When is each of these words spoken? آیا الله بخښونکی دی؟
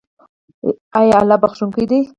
آیا 0.99 1.15
الله 1.21 1.37
بخښونکی 1.43 1.85
دی؟ 1.89 1.99